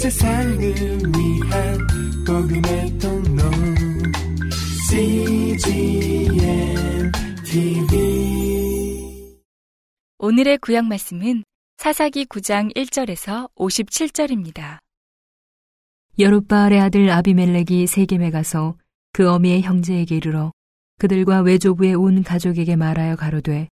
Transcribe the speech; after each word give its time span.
세상을 0.00 0.58
위한 0.58 1.78
복음의 2.26 2.98
통로. 2.98 3.42
CGM 4.88 6.32
TV 7.44 9.36
오늘의 10.16 10.56
구약 10.56 10.86
말씀은 10.86 11.44
사사기 11.76 12.24
9장 12.24 12.74
1절에서 12.74 13.50
57절입니다. 13.56 14.78
여룻바알의 16.18 16.80
아들 16.80 17.10
아비멜렉이 17.10 17.86
세겜에 17.86 18.30
가서 18.30 18.78
그 19.12 19.30
어미의 19.30 19.60
형제에게 19.60 20.16
이르러 20.16 20.50
그들과 20.98 21.42
외조부의 21.42 21.94
온 21.94 22.22
가족에게 22.22 22.74
말하여 22.74 23.16
가로되 23.16 23.68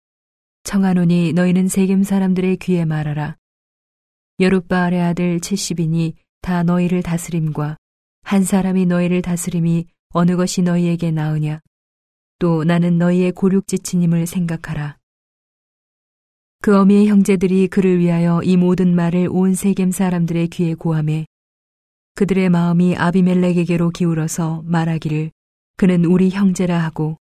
청하노니 0.63 1.33
너희는 1.33 1.67
세겜 1.67 2.03
사람들의 2.03 2.55
귀에 2.57 2.85
말하라 2.85 3.35
여룻바알의 4.39 4.99
아들 4.99 5.39
70인이 5.39 6.15
다 6.41 6.63
너희를 6.63 7.03
다스림과 7.03 7.77
한 8.23 8.43
사람이 8.43 8.87
너희를 8.87 9.21
다스림이 9.21 9.85
어느 10.09 10.35
것이 10.35 10.63
너희에게 10.63 11.11
나으냐? 11.11 11.59
또 12.39 12.63
나는 12.63 12.97
너희의 12.97 13.31
고륙지친임을 13.33 14.25
생각하라. 14.25 14.97
그 16.61 16.75
어미의 16.75 17.09
형제들이 17.09 17.67
그를 17.67 17.99
위하여 17.99 18.41
이 18.43 18.57
모든 18.57 18.95
말을 18.95 19.27
온 19.29 19.53
세겜 19.53 19.91
사람들의 19.91 20.47
귀에 20.47 20.73
고함해 20.73 21.27
그들의 22.15 22.49
마음이 22.49 22.95
아비멜렉에게로 22.95 23.91
기울어서 23.91 24.63
말하기를 24.65 25.29
그는 25.77 26.05
우리 26.05 26.31
형제라 26.31 26.79
하고 26.79 27.17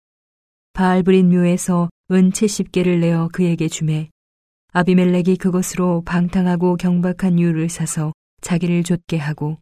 바알브린 0.74 1.28
묘에서 1.30 1.90
은 2.12 2.30
70개를 2.30 3.00
내어 3.00 3.28
그에게 3.32 3.66
주매 3.66 4.10
아비멜렉이 4.72 5.36
그것으로 5.36 6.02
방탕하고 6.04 6.76
경박한 6.76 7.40
유를 7.40 7.68
사서 7.68 8.12
자기를 8.40 8.84
좇게 8.84 9.18
하고 9.18 9.58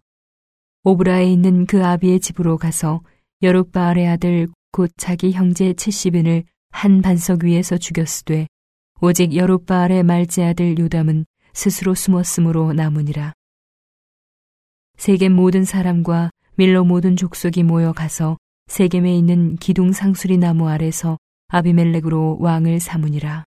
오브라에 0.84 1.30
있는 1.33 1.66
그 1.66 1.84
아비의 1.84 2.20
집으로 2.20 2.58
가서 2.58 3.02
여룻바알의 3.42 4.06
아들 4.06 4.48
곧 4.70 4.91
자기 4.96 5.33
형제 5.33 5.72
70인을 5.72 6.44
한 6.70 7.00
반석 7.00 7.44
위에서 7.44 7.78
죽였으되 7.78 8.46
오직 9.00 9.34
여룻바알의 9.34 10.02
말제 10.02 10.44
아들 10.44 10.78
요담은 10.78 11.24
스스로 11.55 11.94
숨었으므로 11.94 12.72
남으니라. 12.74 13.33
세겜 14.98 15.33
모든 15.33 15.64
사람과 15.64 16.30
밀로 16.56 16.84
모든 16.84 17.16
족속이 17.16 17.62
모여 17.62 17.92
가서 17.92 18.36
세겜에 18.66 19.16
있는 19.16 19.56
기둥 19.56 19.92
상수리 19.92 20.36
나무 20.36 20.68
아래서 20.68 21.16
아비멜렉으로 21.48 22.38
왕을 22.40 22.80
삼으니라. 22.80 23.47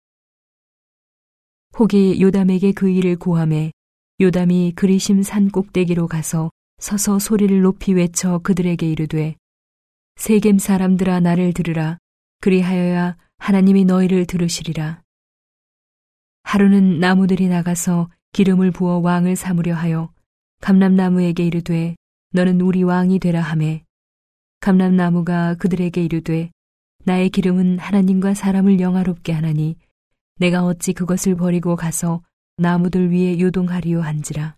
혹이 1.79 2.21
요담에게 2.21 2.73
그 2.73 2.91
일을 2.91 3.17
고함해 3.17 3.73
요담이 4.21 4.75
그리심 4.77 5.23
산 5.23 5.51
꼭대기로 5.51 6.07
가서 6.07 6.51
서서 6.79 7.19
소리를 7.19 7.63
높이 7.63 7.95
외쳐 7.95 8.39
그들에게 8.39 8.91
이르되 8.91 9.37
세겜 10.17 10.59
사람들아 10.59 11.21
나를 11.21 11.55
들으라. 11.55 11.99
그리하여야 12.41 13.17
하나님이 13.39 13.87
너희를 13.87 14.27
들으시리라. 14.27 15.01
하루는 16.43 17.01
나무들이 17.01 17.49
나가서 17.49 18.11
기름을 18.33 18.71
부어 18.71 18.99
왕을 18.99 19.37
삼으려 19.37 19.75
하여 19.75 20.13
감람나무에게 20.61 21.47
이르되 21.47 21.97
너는 22.33 22.61
우리 22.61 22.83
왕이 22.83 23.19
되라 23.19 23.41
하매. 23.41 23.85
감람나무가 24.61 25.55
그들에게 25.55 26.05
이르되 26.05 26.51
나의 27.05 27.31
기름은 27.31 27.79
하나님과 27.79 28.35
사람을 28.35 28.79
영화롭게 28.79 29.33
하나니 29.33 29.77
내가 30.37 30.65
어찌 30.65 30.93
그것을 30.93 31.37
버리고 31.37 31.77
가서 31.77 32.23
나무들 32.57 33.11
위에 33.13 33.39
요동하리요 33.41 34.01
한지라. 34.03 34.57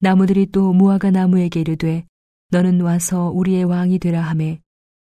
나무들이 0.00 0.46
또 0.46 0.72
무화과 0.72 1.10
나무에게 1.10 1.60
이르되 1.60 2.06
너는 2.50 2.80
와서 2.80 3.30
우리의 3.30 3.64
왕이 3.64 3.98
되라 3.98 4.22
하매 4.22 4.60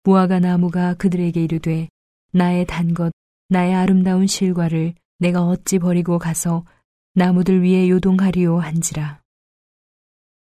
무화과 0.03 0.39
나무가 0.39 0.93
그들에게 0.95 1.43
이르되 1.43 1.89
나의 2.33 2.65
단 2.65 2.93
것 2.93 3.11
나의 3.49 3.73
아름다운 3.75 4.27
실과를 4.27 4.93
내가 5.19 5.43
어찌 5.43 5.77
버리고 5.77 6.17
가서 6.17 6.65
나무들 7.13 7.63
위에 7.63 7.89
요동하리요 7.89 8.59
한지라. 8.59 9.21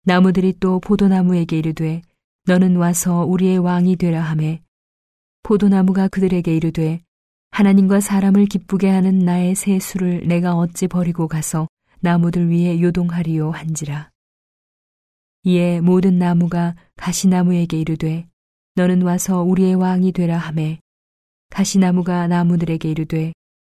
나무들이 0.05 0.55
또 0.59 0.81
포도나무에게 0.81 1.59
이르되 1.59 2.03
너는 2.47 2.77
와서 2.77 3.25
우리의 3.25 3.59
왕이 3.59 3.97
되라 3.97 4.23
하매 4.23 4.63
포도나무가 5.43 6.09
그들에게 6.09 6.57
이르되 6.57 7.03
하나님과 7.57 8.01
사람을 8.01 8.45
기쁘게 8.45 8.91
하는 8.91 9.21
나의 9.21 9.55
새 9.55 9.79
수를 9.79 10.29
내가 10.29 10.57
어찌 10.57 10.87
버리고 10.89 11.27
가서 11.27 11.69
나무들 12.01 12.51
위에 12.51 12.83
요동하리요 12.83 13.51
한지라. 13.51 14.11
이에 15.45 15.81
모든 15.81 16.19
나무가 16.19 16.77
가시나무에게 16.97 17.81
이르되 17.81 18.29
너는 18.75 19.01
와서 19.01 19.41
우리의 19.41 19.75
왕이 19.75 20.13
되라 20.13 20.37
하매 20.37 20.81
가시나무가 21.49 22.27
나무들에게 22.27 22.91
이르되 22.91 23.33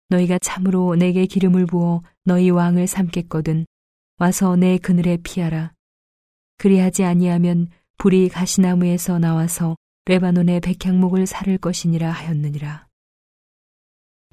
너희가 0.09 0.37
참으로 0.37 0.93
내게 0.95 1.25
기름을 1.25 1.65
부어 1.65 2.03
너희 2.23 2.51
왕을 2.51 2.85
삼겠거든 2.85 3.65
와서 4.19 4.55
내 4.55 4.77
그늘에 4.77 5.17
피하라. 5.23 5.73
그리하지 6.59 7.03
아니하면 7.03 7.69
불이 7.97 8.29
가시나무에서 8.29 9.17
나와서 9.17 9.75
레바논의 10.05 10.59
백향목을 10.59 11.25
사를 11.25 11.57
것이니라 11.57 12.11
하였느니라. 12.11 12.90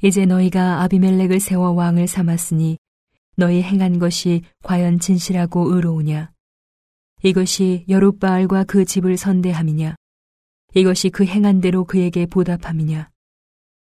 이제 0.01 0.27
너희가 0.27 0.83
아비멜렉을 0.83 1.41
세워 1.41 1.73
왕을 1.73 2.07
삼았으니 2.07 2.79
너희 3.37 3.63
행한 3.63 3.99
것이 3.99 4.43
과연 4.63 5.01
진실하고 5.01 5.75
의로우냐? 5.75 6.31
이것이 7.25 7.85
여룻바알과 7.89 8.63
그 8.65 8.85
집을 8.85 9.17
선대함이냐? 9.17 9.97
이것이 10.75 11.11
그 11.11 11.25
행한 11.25 11.61
대로 11.61 11.85
그에게 11.85 12.27
보답함이냐? 12.27 13.11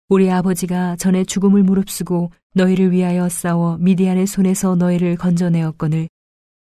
우리 0.08 0.28
아버지가 0.28 0.96
전에 0.96 1.22
죽음을 1.22 1.62
무릅쓰고 1.62 2.32
너희를 2.54 2.90
위하여 2.90 3.28
싸워 3.28 3.78
미디안의 3.78 4.26
손에서 4.26 4.74
너희를 4.74 5.16
건져내었거늘 5.16 6.08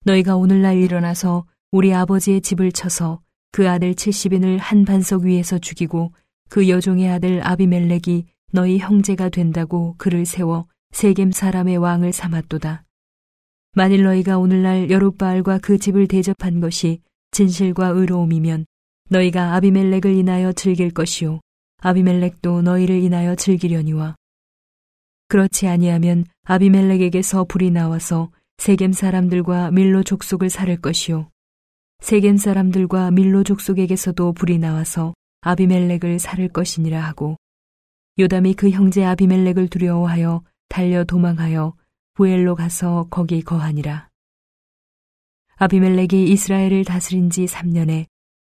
너희가 0.07 0.37
오늘날 0.37 0.79
일어나서 0.79 1.45
우리 1.71 1.93
아버지의 1.93 2.41
집을 2.41 2.73
쳐서 2.73 3.21
그 3.53 3.69
아들 3.69 3.93
70인을 3.93 4.57
한 4.59 4.87
반석 4.87 5.25
위에서 5.25 5.59
죽이고 5.59 6.15
그 6.49 6.71
여종의 6.71 7.11
아들 7.11 7.47
아비멜렉이 7.47 8.25
너희 8.53 8.79
형제가 8.79 9.29
된다고 9.29 9.95
그를 9.99 10.25
세워 10.25 10.67
세겜 10.93 11.33
사람의 11.33 11.77
왕을 11.77 12.13
삼았도다. 12.13 12.85
만일 13.75 14.05
너희가 14.05 14.39
오늘날 14.39 14.91
여룻바알과 14.91 15.59
그 15.59 15.79
집을 15.79 16.09
대접한 16.09 16.61
것이 16.61 17.01
진실과 17.33 17.89
의로움이면 17.89 18.65
너희가 19.11 19.55
아비멜렉을 19.55 20.17
인하여 20.17 20.53
즐길 20.53 20.91
것이요. 20.91 21.41
아비멜렉도 21.79 22.63
너희를 22.63 23.03
인하여 23.03 23.35
즐기려니와. 23.35 24.17
그렇지 25.29 25.69
아니하면 25.69 26.25
아비멜렉에게서 26.45 27.45
불이 27.45 27.71
나와서 27.71 28.31
세겜 28.59 28.93
사람들과 28.93 29.73
밀로 29.73 30.03
족속을 30.03 30.49
살을 30.49 30.81
것이요. 30.81 31.29
세겜 32.01 32.37
사람들과 32.37 33.11
밀로 33.11 33.43
족속에게서도 33.43 34.33
불이 34.33 34.59
나와서 34.59 35.15
아비멜렉을 35.43 36.19
살을 36.19 36.49
것이니라 36.49 37.03
하고 37.05 37.37
요담이 38.19 38.55
그 38.55 38.71
형제 38.71 39.05
아비멜렉을 39.05 39.69
두려워하여 39.69 40.43
달려 40.71 41.05
도망하여 41.05 41.75
부엘로 42.15 42.55
가서 42.55 43.07
거기 43.11 43.43
거하니라. 43.43 44.09
아비멜렉이 45.57 46.25
이스라엘을 46.31 46.87
다스린 46.87 47.29
지 47.29 47.45
3년에 47.45 48.07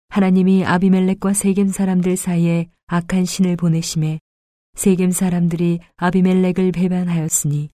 하나님이 0.09 0.65
아비멜렉과 0.65 1.35
세겜 1.35 1.69
사람들 1.69 2.17
사이에 2.17 2.71
악한 2.87 3.27
신을 3.27 3.57
보내심에 3.57 4.21
세겜 4.75 5.11
사람들이 5.11 5.81
아비멜렉을 5.97 6.73
배반하였으니 6.73 7.69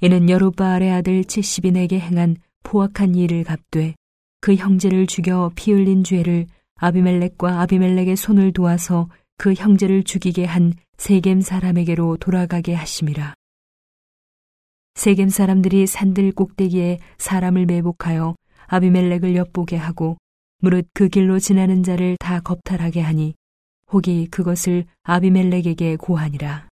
이는 0.00 0.28
여룻바알의 0.28 0.90
아들 0.90 1.22
70인에게 1.22 2.00
행한 2.00 2.36
포악한 2.64 3.14
일을 3.14 3.44
갚되 3.44 3.94
그 4.40 4.56
형제를 4.56 5.06
죽여 5.06 5.52
피 5.54 5.70
흘린 5.70 6.02
죄를 6.02 6.46
아비멜렉과 6.76 7.60
아비멜렉의 7.60 8.16
손을 8.16 8.52
도와서 8.52 9.08
그 9.38 9.54
형제를 9.54 10.02
죽이게 10.02 10.44
한 10.44 10.72
세겜 10.96 11.40
사람에게로 11.40 12.16
돌아가게 12.16 12.74
하심이라. 12.74 13.34
세겜 14.94 15.28
사람들이 15.28 15.86
산들 15.86 16.32
꼭대기에 16.32 16.98
사람을 17.18 17.66
매복하여 17.66 18.34
아비멜렉을 18.66 19.36
엿보게 19.36 19.76
하고 19.76 20.16
무릇 20.58 20.88
그 20.94 21.08
길로 21.08 21.38
지나는 21.38 21.82
자를 21.82 22.16
다 22.18 22.40
겁탈하게 22.40 23.02
하니 23.02 23.34
혹이 23.92 24.28
그것을 24.28 24.86
아비멜렉에게 25.02 25.96
고하니라. 25.96 26.68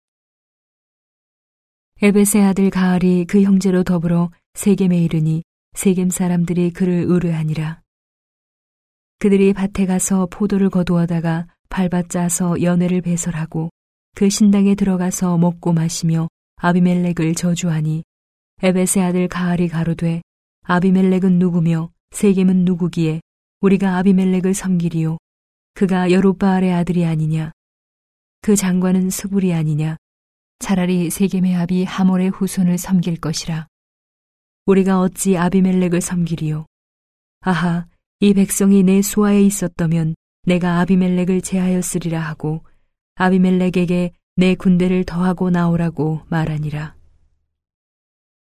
에베세 2.02 2.40
아들 2.40 2.70
가알이 2.70 3.26
그 3.26 3.43
형제로 3.43 3.84
더불어 3.84 4.31
세겜에 4.55 4.99
이르니 4.99 5.43
세겜 5.75 6.11
사람들이 6.11 6.72
그를 6.72 7.05
의뢰하니라. 7.06 7.82
그들이 9.19 9.52
밭에 9.52 9.87
가서 9.87 10.26
포도를 10.31 10.70
거두어다가 10.70 11.46
밟아짜서 11.69 12.62
연회를 12.62 13.00
배설하고 13.00 13.70
그 14.14 14.31
신당에 14.31 14.75
들어가서 14.75 15.38
먹고 15.38 15.72
마시며 15.72 16.28
아비멜렉을 16.56 17.34
저주하니 17.34 18.05
에베세 18.62 19.02
아들 19.02 19.28
가알이 19.28 19.69
가로되 19.69 20.22
아비멜렉은 20.62 21.38
누구며 21.38 21.90
세겜은 22.12 22.64
누구기에 22.64 23.20
우리가 23.61 23.96
아비멜렉을 23.99 24.55
섬기리요. 24.55 25.19
그가 25.75 26.11
여룻바알의 26.11 26.72
아들이 26.72 27.05
아니냐? 27.05 27.50
그 28.40 28.55
장관은 28.55 29.11
스불이 29.11 29.52
아니냐? 29.52 29.96
차라리 30.61 31.11
세겜의 31.11 31.56
아비 31.56 31.84
하몰의 31.84 32.31
후손을 32.31 32.78
섬길 32.78 33.20
것이라. 33.20 33.66
우리가 34.66 35.00
어찌 35.00 35.37
아비멜렉을 35.37 36.00
섬기리요? 36.00 36.66
아하 37.40 37.87
이 38.20 38.32
백성이 38.32 38.82
내 38.82 39.02
수하에 39.02 39.43
있었다면 39.43 40.14
내가 40.44 40.81
아비멜렉을 40.81 41.41
제하였으리라 41.41 42.20
하고 42.20 42.62
아비멜렉에게 43.17 44.12
내 44.37 44.55
군대를 44.55 45.05
더하고 45.05 45.50
나오라고 45.50 46.23
말하니라. 46.29 46.94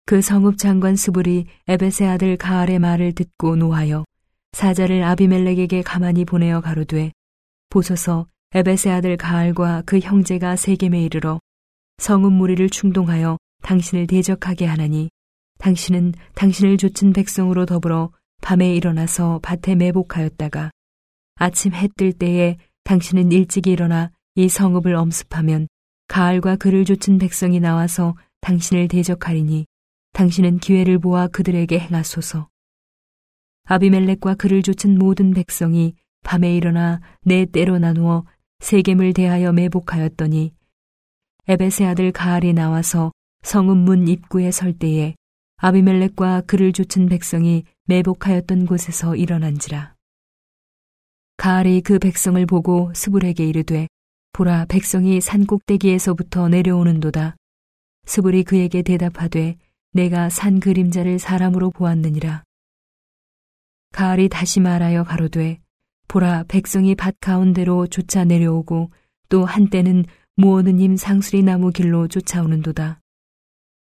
그 0.06 0.23
성읍 0.23 0.58
장관 0.58 0.97
스불이 0.97 1.47
에베세 1.69 2.06
아들 2.06 2.37
가알의 2.37 2.79
말을 2.79 3.12
듣고 3.12 3.56
노하여 3.56 4.05
사자를 4.52 5.05
아비멜렉에게 5.05 5.82
가만히 5.82 6.25
보내어 6.25 6.61
가로되 6.61 7.12
보소서 7.69 8.26
에베세 8.53 8.91
아들 8.91 9.17
가알과 9.17 9.82
그 9.87 10.00
형제가 10.00 10.56
세겜에 10.56 11.03
이르러 11.03 11.38
성읍 11.99 12.32
무리를 12.32 12.69
충동하여 12.70 13.37
당신을 13.62 14.06
대적하게 14.06 14.67
하나니 14.67 15.11
당신은 15.58 16.14
당신을 16.35 16.79
좇은 16.79 17.12
백성으로 17.12 17.67
더불어 17.67 18.11
밤에 18.41 18.75
일어나서 18.75 19.41
밭에 19.43 19.75
매복하였다가 19.75 20.70
아침 21.43 21.73
해 21.73 21.89
뜰 21.97 22.13
때에 22.13 22.59
당신은 22.85 23.33
일찍 23.33 23.67
일어나 23.67 24.11
이 24.35 24.51
성읍을 24.51 24.95
엄습하면 24.95 25.69
가을과 26.07 26.57
그를 26.57 26.85
좇은 26.85 27.17
백성이 27.19 27.61
나와서 27.61 28.15
당신을 28.43 28.89
대적하리니 28.89 29.65
당신은 30.13 30.59
기회를 30.59 30.99
보아 30.99 31.29
그들에게 31.29 31.79
행하소서. 31.79 32.51
아비멜렉과 33.65 34.35
그를 34.35 34.63
좇은 34.63 34.99
모든 34.99 35.33
백성이 35.33 35.95
밤에 36.25 36.55
일어나 36.55 37.01
네 37.23 37.47
때로 37.47 37.79
나누어 37.79 38.27
세겜을 38.59 39.15
대하여 39.15 39.51
매복하였더니 39.53 40.53
에베세 41.49 41.87
아들 41.87 42.13
가알이 42.13 42.53
나와서 42.53 43.13
성읍 43.45 43.79
문 43.79 44.09
입구에 44.09 44.51
설 44.51 44.75
때에 44.75 45.15
아비멜렉과 45.57 46.43
그를 46.43 46.75
좇은 46.75 47.09
백성이 47.09 47.65
매복하였던 47.87 48.67
곳에서 48.67 49.17
일어난지라. 49.17 50.00
가알이 51.41 51.81
그 51.81 51.99
백성을 51.99 52.45
보고 52.45 52.93
스불에게 52.95 53.47
이르되 53.47 53.89
보라 54.35 54.67
백성이 54.67 55.23
산 55.23 55.47
꼭대기에서부터 55.47 56.51
내려오는도다. 56.51 57.35
스불이 58.05 58.45
그에게 58.45 58.83
대답하되 58.83 59.57
내가 59.95 60.29
산 60.29 60.61
그림자를 60.61 61.19
사람으로 61.19 61.71
보았느니라. 61.71 62.45
가을이 63.93 64.29
다시 64.29 64.61
말하여 64.61 65.03
가로되 65.05 65.61
보라 66.09 66.45
백성이 66.47 66.95
밭 66.95 67.15
가운데로 67.21 67.87
쫓아 67.87 68.25
내려오고 68.25 68.91
또 69.31 69.47
한때는 69.47 70.05
무오느님 70.37 70.99
상수리 70.99 71.43
나무 71.43 71.71
길로 71.71 72.07
쫓아오는도다. 72.07 73.01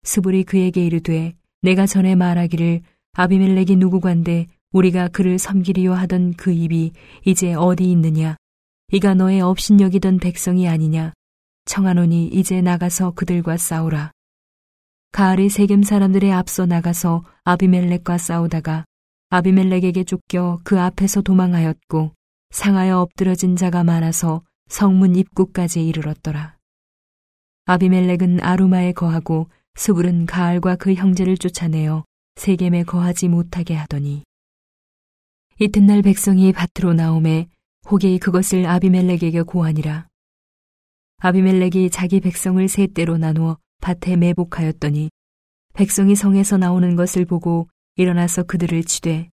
스불이 0.03 0.45
그에게 0.45 0.85
이르되 0.85 1.33
내가 1.61 1.87
전에 1.87 2.15
말하기를 2.15 2.83
아비멜렉이 3.11 3.75
누구관데 3.75 4.47
우리가 4.73 5.07
그를 5.07 5.37
섬기리요 5.37 5.93
하던 5.93 6.33
그 6.33 6.51
입이 6.51 6.91
이제 7.25 7.53
어디 7.53 7.89
있느냐? 7.91 8.35
이가 8.91 9.13
너의 9.13 9.39
업신여기던 9.41 10.17
백성이 10.17 10.67
아니냐? 10.67 11.13
청하노니 11.65 12.27
이제 12.27 12.61
나가서 12.61 13.11
그들과 13.11 13.55
싸우라. 13.55 14.11
가을이 15.11 15.49
세겜 15.49 15.83
사람들의 15.83 16.33
앞서 16.33 16.65
나가서 16.65 17.23
아비멜렉과 17.43 18.17
싸우다가 18.17 18.85
아비멜렉에게 19.29 20.03
쫓겨 20.05 20.59
그 20.63 20.81
앞에서 20.81 21.21
도망하였고 21.21 22.11
상하여 22.49 22.99
엎드러진 22.99 23.55
자가 23.55 23.83
많아서 23.83 24.43
성문 24.69 25.15
입구까지 25.15 25.87
이르렀더라. 25.87 26.57
아비멜렉은 27.65 28.41
아루마에 28.41 28.91
거하고 28.91 29.49
스불은 29.75 30.25
가을과 30.25 30.77
그 30.77 30.95
형제를 30.95 31.37
쫓아내어 31.37 32.05
세겜에 32.35 32.83
거하지 32.83 33.27
못하게 33.27 33.75
하더니 33.75 34.23
이튿날 35.63 36.01
백성이 36.01 36.51
밭으로 36.51 36.93
나오매 36.93 37.47
혹이 37.89 38.19
그것을 38.19 38.65
아비멜렉에게 38.65 39.43
고하니라. 39.43 40.09
아비멜렉이 41.19 41.89
자기 41.89 42.19
백성을 42.19 42.67
세 42.67 42.85
때로 42.85 43.17
나누어 43.17 43.57
밭에 43.79 44.17
매복하였더니 44.17 45.09
백성이 45.73 46.15
성에서 46.15 46.57
나오는 46.57 46.97
것을 46.97 47.23
보고 47.23 47.69
일어나서 47.95 48.43
그들을 48.43 48.83
치되 48.83 49.29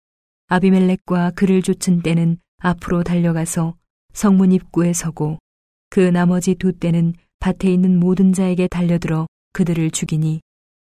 아비멜렉과 0.49 1.31
그를 1.37 1.62
쫓은 1.62 2.02
때는 2.02 2.38
앞으로 2.58 3.05
달려가서 3.05 3.76
성문 4.12 4.50
입구에 4.50 4.94
서고 4.94 5.38
그 5.90 6.00
나머지 6.00 6.56
두 6.56 6.72
때는 6.72 7.14
밭에 7.38 7.72
있는 7.72 8.00
모든 8.00 8.32
자에게 8.32 8.67
달려들어 8.67 9.29
그들을 9.52 9.93
죽이니 9.93 10.40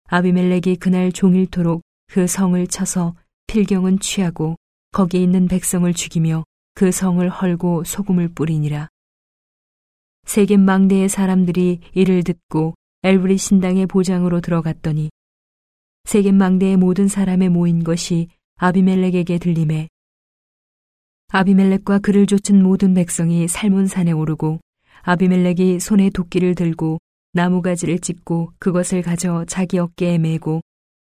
아비멜렉이 0.09 0.75
그날 0.81 1.13
종일토록 1.13 1.81
그 2.07 2.27
성을 2.27 2.67
쳐서 2.67 3.15
필경은 3.47 3.99
취하고 3.99 4.57
거기 4.91 5.21
있는 5.21 5.47
백성을 5.47 5.91
죽이며 5.93 6.43
그 6.73 6.91
성을 6.91 7.27
헐고 7.29 7.83
소금을 7.83 8.29
뿌리니라. 8.29 8.89
세겜 10.25 10.61
망대의 10.61 11.09
사람들이 11.09 11.79
이를 11.93 12.23
듣고 12.23 12.73
엘브리 13.03 13.37
신당의 13.37 13.85
보장으로 13.85 14.41
들어갔더니 14.41 15.09
세겜 16.05 16.35
망대의 16.35 16.77
모든 16.77 17.07
사람의 17.07 17.49
모인 17.49 17.83
것이 17.83 18.29
아비멜렉에게 18.57 19.37
들림에 19.37 19.87
아비멜렉과 21.31 21.99
그를 21.99 22.25
쫓은 22.25 22.63
모든 22.63 22.95
백성이 22.95 23.47
살몬 23.47 23.85
산에 23.85 24.11
오르고 24.11 24.59
아비멜렉이 25.03 25.79
손에 25.79 26.09
도끼를 26.09 26.55
들고 26.55 26.97
나무가지를 27.33 27.99
찢고 27.99 28.53
그것을 28.57 29.03
가져 29.03 29.45
자기 29.47 29.77
어깨에 29.77 30.17
메고 30.17 30.61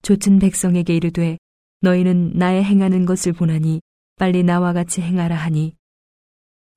쫓은 0.02 0.38
백성에게 0.38 0.94
이르되 0.94 1.38
너희는 1.80 2.32
나의 2.34 2.64
행하는 2.64 3.06
것을 3.06 3.32
보나니 3.32 3.80
빨리 4.16 4.42
나와 4.42 4.72
같이 4.72 5.00
행하라 5.00 5.34
하니 5.36 5.74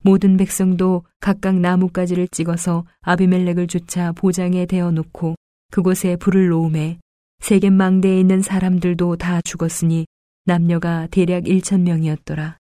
모든 0.02 0.36
백성도 0.36 1.04
각각 1.20 1.58
나뭇가지를 1.58 2.28
찍어서 2.28 2.84
아비멜렉을 3.00 3.66
쫓아 3.68 4.12
보장에 4.12 4.66
대어 4.66 4.90
놓고 4.90 5.34
그곳에 5.70 6.16
불을 6.16 6.48
놓음에 6.48 6.98
세겜 7.40 7.72
망대에 7.72 8.20
있는 8.20 8.42
사람들도 8.42 9.16
다 9.16 9.40
죽었으니 9.42 10.06
남녀가 10.44 11.06
대략 11.10 11.44
1천 11.44 11.80
명이었더라. 11.80 12.58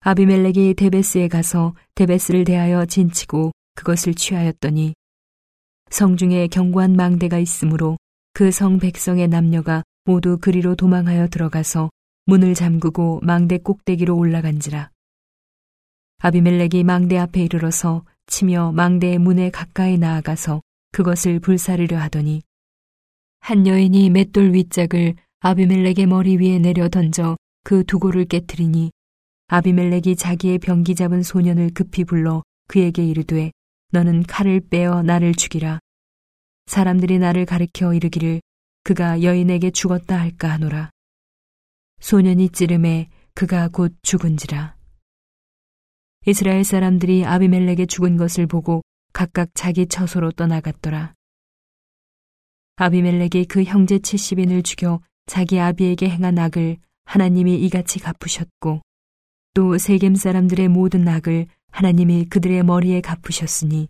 아비멜렉이 0.00 0.74
데베스에 0.74 1.28
가서 1.28 1.74
데베스를 1.94 2.44
대하여 2.44 2.86
진치고 2.86 3.52
그것을 3.74 4.14
취하였더니 4.14 4.94
성중에 5.90 6.48
견고한 6.48 6.94
망대가 6.94 7.38
있으므로 7.38 7.96
그 8.32 8.50
성 8.50 8.78
백성의 8.78 9.28
남녀가 9.28 9.82
모두 10.04 10.36
그리로 10.38 10.74
도망하여 10.74 11.28
들어가서 11.28 11.90
문을 12.26 12.54
잠그고 12.54 13.20
망대 13.22 13.58
꼭대기로 13.58 14.16
올라간지라. 14.16 14.90
아비멜렉이 16.18 16.84
망대 16.84 17.16
앞에 17.16 17.42
이르러서 17.42 18.04
치며 18.26 18.72
망대의 18.72 19.18
문에 19.18 19.50
가까이 19.50 19.96
나아가서 19.98 20.60
그것을 20.92 21.40
불사르려 21.40 21.98
하더니 21.98 22.42
한 23.40 23.66
여인이 23.66 24.10
맷돌 24.10 24.54
윗짝을 24.54 25.14
아비멜렉의 25.40 26.06
머리 26.06 26.36
위에 26.36 26.58
내려 26.58 26.88
던져 26.88 27.36
그 27.62 27.84
두고를 27.84 28.26
깨뜨리니 28.26 28.90
아비멜렉이 29.48 30.16
자기의 30.16 30.58
병기 30.58 30.94
잡은 30.94 31.22
소년을 31.22 31.70
급히 31.74 32.04
불러 32.04 32.42
그에게 32.68 33.04
이르되 33.04 33.52
너는 33.92 34.24
칼을 34.24 34.60
빼어 34.68 35.02
나를 35.02 35.34
죽이라. 35.34 35.78
사람들이 36.66 37.18
나를 37.18 37.44
가리켜 37.44 37.92
이르기를 37.92 38.40
그가 38.84 39.22
여인에게 39.22 39.70
죽었다 39.70 40.20
할까 40.20 40.50
하노라. 40.50 40.90
소년이 42.00 42.50
찌름에 42.50 43.08
그가 43.34 43.68
곧 43.68 43.96
죽은지라. 44.02 44.76
이스라엘 46.26 46.64
사람들이 46.64 47.24
아비멜렉의 47.24 47.86
죽은 47.86 48.18
것을 48.18 48.46
보고 48.46 48.82
각각 49.14 49.48
자기 49.54 49.86
처소로 49.86 50.32
떠나갔더라. 50.32 51.14
아비멜렉이 52.76 53.46
그 53.48 53.64
형제 53.64 53.96
70인을 53.96 54.62
죽여 54.62 55.00
자기 55.24 55.58
아비에게 55.58 56.10
행한 56.10 56.38
악을 56.38 56.76
하나님이 57.06 57.56
이같이 57.64 58.00
갚으셨고 58.00 58.82
또 59.54 59.78
세겜 59.78 60.14
사람들의 60.14 60.68
모든 60.68 61.08
악을 61.08 61.46
하나님이 61.70 62.26
그들의 62.26 62.62
머리에 62.64 63.00
갚으셨으니 63.00 63.88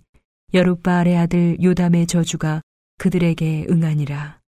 여룻바알의 0.53 1.17
아들 1.17 1.61
요담의 1.61 2.07
저주가 2.07 2.63
그들에게 2.99 3.67
응하니라. 3.69 4.44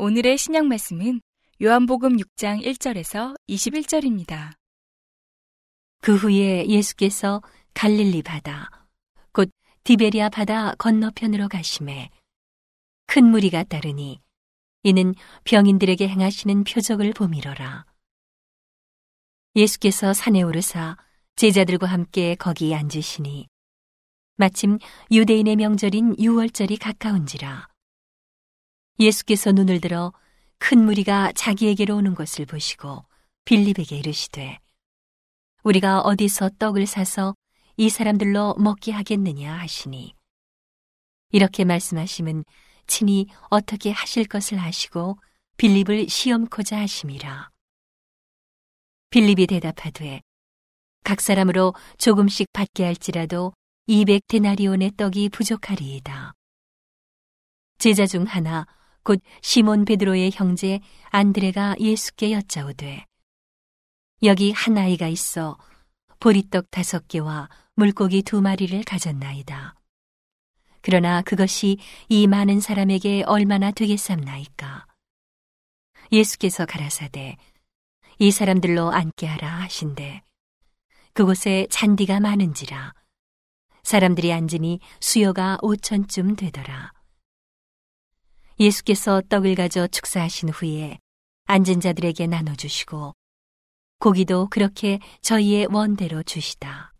오늘의 0.00 0.38
신약 0.38 0.66
말씀은 0.66 1.20
요한복음 1.60 2.18
6장 2.18 2.64
1절에서 2.64 3.34
21절입니다. 3.48 4.52
그 6.00 6.14
후에 6.14 6.68
예수께서 6.68 7.42
갈릴리 7.74 8.22
바다, 8.22 8.86
곧 9.32 9.50
디베리아 9.82 10.28
바다 10.28 10.76
건너편으로 10.76 11.48
가심에 11.48 12.10
큰 13.08 13.24
무리가 13.24 13.64
따르니 13.64 14.20
이는 14.84 15.16
병인들에게 15.42 16.06
행하시는 16.06 16.62
표적을 16.62 17.12
보미러라. 17.12 17.84
예수께서 19.56 20.12
산에 20.12 20.42
오르사 20.42 20.96
제자들과 21.34 21.88
함께 21.88 22.36
거기 22.36 22.72
앉으시니 22.72 23.48
마침 24.36 24.78
유대인의 25.10 25.56
명절인 25.56 26.20
유월절이 26.20 26.76
가까운지라. 26.76 27.67
예수께서 28.98 29.52
눈을 29.52 29.80
들어 29.80 30.12
큰 30.58 30.84
무리가 30.84 31.32
자기에게로 31.32 31.96
오는 31.96 32.14
것을 32.14 32.46
보시고 32.46 33.04
빌립에게 33.44 33.96
이르시되 33.96 34.58
우리가 35.62 36.00
어디서 36.00 36.50
떡을 36.58 36.86
사서 36.86 37.34
이 37.76 37.90
사람들로 37.90 38.54
먹게 38.54 38.92
하겠느냐 38.92 39.54
하시니 39.54 40.14
이렇게 41.30 41.64
말씀하심은 41.64 42.44
친히 42.86 43.26
어떻게 43.50 43.90
하실 43.90 44.26
것을 44.26 44.58
아시고 44.58 45.18
빌립을 45.58 46.08
시험코자 46.08 46.78
하심이라. 46.78 47.50
빌립이 49.10 49.46
대답하되 49.46 50.22
각 51.04 51.20
사람으로 51.20 51.74
조금씩 51.98 52.48
받게 52.52 52.84
할지라도 52.84 53.52
200 53.86 54.22
데나리온의 54.26 54.92
떡이 54.96 55.28
부족하리이다. 55.30 56.34
제자 57.78 58.06
중 58.06 58.24
하나 58.24 58.66
곧 59.08 59.22
시몬 59.40 59.86
베드로의 59.86 60.32
형제 60.34 60.80
안드레가 61.04 61.76
예수께 61.80 62.30
여짜오되 62.30 63.06
여기 64.22 64.52
한 64.52 64.76
아이가 64.76 65.08
있어 65.08 65.56
보리떡 66.20 66.70
다섯 66.70 67.08
개와 67.08 67.48
물고기 67.72 68.20
두 68.20 68.42
마리를 68.42 68.84
가졌나이다. 68.84 69.76
그러나 70.82 71.22
그것이 71.22 71.78
이 72.10 72.26
많은 72.26 72.60
사람에게 72.60 73.22
얼마나 73.24 73.70
되겠삼나이까. 73.70 74.86
예수께서 76.12 76.66
가라사대 76.66 77.38
이 78.18 78.30
사람들로 78.30 78.92
앉게 78.92 79.26
하라 79.26 79.60
하신대 79.62 80.22
그곳에 81.14 81.66
잔디가 81.70 82.20
많은지라 82.20 82.92
사람들이 83.84 84.34
앉으니 84.34 84.80
수요가 85.00 85.56
오천쯤 85.62 86.36
되더라. 86.36 86.97
예수께서 88.60 89.22
떡을 89.28 89.54
가져 89.54 89.86
축사하신 89.86 90.48
후에 90.48 90.98
앉은 91.44 91.80
자들에게 91.80 92.26
나눠주시고 92.26 93.14
고기도 94.00 94.48
그렇게 94.48 94.98
저희의 95.22 95.66
원대로 95.70 96.22
주시다. 96.22 96.92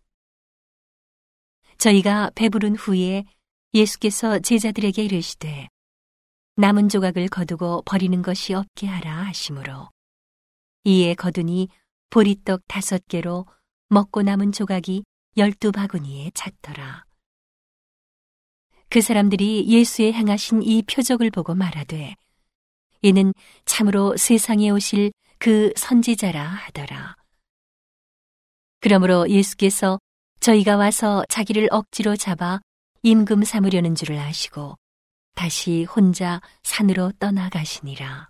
저희가 1.77 2.31
배부른 2.35 2.75
후에 2.75 3.25
예수께서 3.73 4.39
제자들에게 4.39 5.03
이르시되 5.03 5.69
남은 6.55 6.89
조각을 6.89 7.27
거두고 7.29 7.83
버리는 7.85 8.21
것이 8.21 8.53
없게 8.53 8.87
하라 8.87 9.25
하시므로 9.25 9.89
이에 10.83 11.13
거두니 11.13 11.69
보리떡 12.09 12.63
다섯 12.67 13.07
개로 13.07 13.45
먹고 13.89 14.23
남은 14.23 14.51
조각이 14.51 15.03
열두 15.37 15.71
바구니에 15.71 16.31
찼더라. 16.33 17.08
그 18.89 19.01
사람들이 19.01 19.67
예수의 19.67 20.13
행하신 20.13 20.63
이 20.63 20.81
표적을 20.81 21.29
보고 21.29 21.53
말하되 21.53 22.15
이는 23.01 23.33
참으로 23.65 24.17
세상에 24.17 24.71
오실 24.71 25.11
그 25.37 25.71
선지자라 25.75 26.43
하더라. 26.43 27.15
그러므로 28.81 29.29
예수께서 29.29 29.99
저희가 30.39 30.77
와서 30.77 31.23
자기를 31.29 31.67
억지로 31.71 32.15
잡아 32.15 32.59
임금 33.03 33.43
삼으려는 33.43 33.93
줄을 33.93 34.17
아시고 34.17 34.75
다시 35.35 35.83
혼자 35.83 36.41
산으로 36.63 37.11
떠나가시니라. 37.19 38.29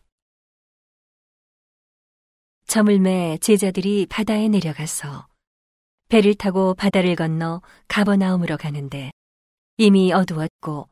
저물매 2.68 3.40
제자들이 3.42 4.06
바다에 4.08 4.48
내려가서 4.48 5.28
배를 6.10 6.36
타고 6.36 6.74
바다를 6.76 7.16
건너 7.16 7.62
가버나움으로 7.88 8.58
가는데 8.58 9.12
이미 9.82 10.12
어두웠고 10.12 10.90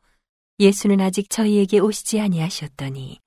예수는 0.58 1.02
아직 1.02 1.28
저희에게 1.28 1.78
오시지 1.78 2.20
아니하셨더니 2.20 3.20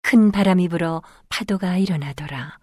큰 0.00 0.32
바람이 0.32 0.68
불어 0.68 1.02
파도가 1.28 1.76
일어나더라. 1.76 2.58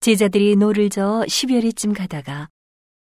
제자들이 0.00 0.56
노를 0.56 0.90
저어 0.90 1.20
10여리쯤 1.26 1.96
가다가 1.96 2.48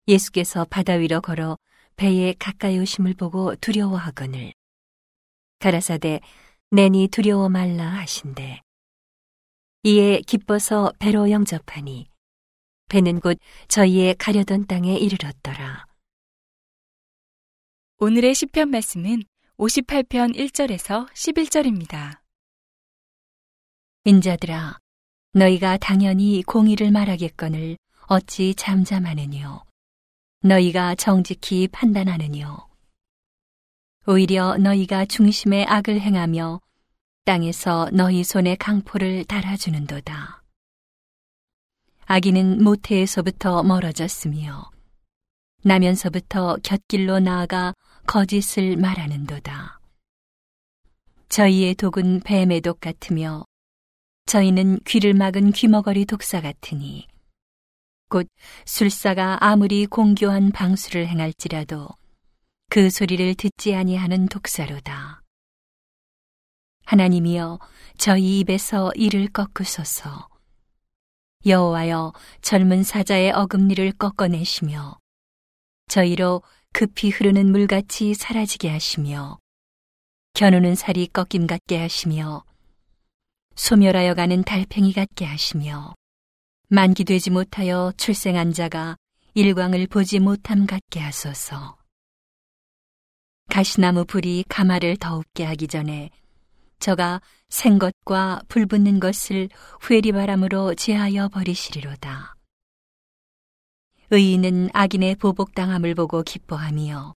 예수께서 0.08 0.64
바다 0.70 0.94
위로 0.94 1.20
걸어 1.20 1.58
배에 1.96 2.34
가까이 2.38 2.78
오심을 2.78 3.12
보고 3.12 3.54
두려워하거늘 3.56 4.54
가라사대 5.58 6.20
내니 6.70 7.08
두려워 7.08 7.50
말라 7.50 7.84
하신대 7.84 8.62
이에 9.82 10.22
기뻐서 10.22 10.90
배로 10.98 11.30
영접하니 11.30 12.08
배는 12.88 13.20
곧 13.20 13.38
저희의 13.68 14.14
가려던 14.14 14.66
땅에 14.66 14.96
이르렀더라. 14.96 15.89
오늘의 18.02 18.34
시편 18.34 18.70
말씀은 18.70 19.24
58편 19.58 20.34
1절에서 20.34 21.06
11절입니다. 21.12 22.18
인자들아, 24.04 24.78
너희가 25.34 25.76
당연히 25.76 26.42
공의를 26.42 26.92
말하겠거늘 26.92 27.76
어찌 28.06 28.54
잠잠하느뇨. 28.54 29.64
너희가 30.40 30.94
정직히 30.94 31.68
판단하느뇨. 31.68 32.70
오히려 34.06 34.56
너희가 34.56 35.04
중심에 35.04 35.66
악을 35.66 36.00
행하며 36.00 36.58
땅에서 37.26 37.90
너희 37.92 38.24
손에 38.24 38.56
강포를 38.56 39.26
달아주는도다. 39.26 40.42
아기는 42.06 42.64
모태에서부터 42.64 43.62
멀어졌으며 43.62 44.70
나면서부터 45.62 46.56
곁길로 46.62 47.20
나아가 47.20 47.74
거짓을 48.10 48.76
말하는도다. 48.76 49.78
저희의 51.28 51.76
독은 51.76 52.18
뱀의 52.24 52.60
독 52.60 52.80
같으며 52.80 53.44
저희는 54.26 54.80
귀를 54.84 55.14
막은 55.14 55.52
귀머거리 55.52 56.06
독사 56.06 56.40
같으니 56.40 57.06
곧 58.08 58.26
술사가 58.66 59.44
아무리 59.46 59.86
공교한 59.86 60.50
방수를 60.50 61.06
행할지라도 61.06 61.88
그 62.68 62.90
소리를 62.90 63.32
듣지 63.36 63.76
아니하는 63.76 64.26
독사로다. 64.26 65.22
하나님이여 66.86 67.60
저희 67.96 68.40
입에서 68.40 68.90
이를 68.96 69.28
꺾으소서. 69.28 70.28
여호와여 71.46 72.12
젊은 72.42 72.82
사자의 72.82 73.30
어금니를 73.30 73.92
꺾어내시며 73.92 74.98
저희로 75.86 76.42
급히 76.72 77.10
흐르는 77.10 77.50
물같이 77.50 78.14
사라지게 78.14 78.68
하시며 78.70 79.38
겨누는 80.34 80.74
살이 80.74 81.06
꺾임 81.06 81.46
같게 81.46 81.78
하시며 81.78 82.44
소멸하여 83.56 84.14
가는 84.14 84.42
달팽이 84.42 84.92
같게 84.92 85.24
하시며 85.24 85.94
만기되지 86.68 87.30
못하여 87.30 87.92
출생한 87.96 88.52
자가 88.52 88.96
일광을 89.34 89.86
보지 89.88 90.20
못함 90.20 90.66
같게 90.66 91.00
하소서. 91.00 91.76
가시나무 93.50 94.04
불이 94.04 94.44
가마를 94.48 94.96
더웁게 94.96 95.44
하기 95.44 95.66
전에 95.66 96.10
저가 96.78 97.20
생것과 97.48 98.42
불붙는 98.48 99.00
것을 99.00 99.48
회리바람으로 99.90 100.74
제하여 100.76 101.28
버리시리로다. 101.28 102.36
의인은 104.12 104.70
악인의 104.72 105.16
보복당함을 105.16 105.94
보고 105.94 106.22
기뻐하며 106.24 107.14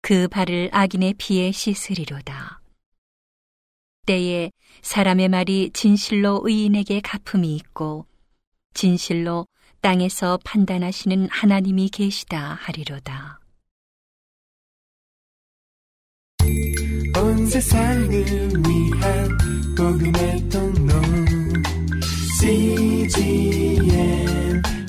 그 0.00 0.28
발을 0.28 0.70
악인의 0.72 1.14
피에 1.14 1.50
씻으리로다. 1.50 2.60
때에 4.06 4.52
사람의 4.82 5.28
말이 5.28 5.70
진실로 5.72 6.40
의인에게 6.44 7.00
가품이 7.00 7.56
있고 7.56 8.06
진실로 8.74 9.46
땅에서 9.80 10.38
판단하시는 10.44 11.28
하나님이 11.30 11.88
계시다 11.88 12.58
하리로다. 12.60 13.40
온 17.16 17.46
세상을 17.46 18.08
위한 18.08 19.38
복음의 19.76 20.48
통로 20.48 20.94
CGM 22.40 23.82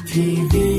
TV 0.05 0.74